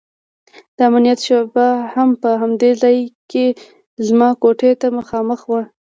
[0.75, 2.99] د امنيت شعبه هم په همدې ځاى
[3.31, 3.45] کښې
[4.07, 5.61] زما کوټې ته مخامخ وه.